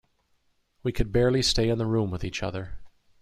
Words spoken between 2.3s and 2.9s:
other.